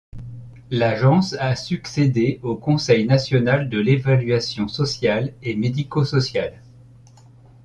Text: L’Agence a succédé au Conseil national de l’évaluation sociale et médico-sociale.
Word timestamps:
L’Agence 0.71 1.33
a 1.37 1.55
succédé 1.55 2.39
au 2.41 2.55
Conseil 2.55 3.05
national 3.05 3.69
de 3.69 3.77
l’évaluation 3.79 4.67
sociale 4.67 5.35
et 5.43 5.55
médico-sociale. 5.55 6.59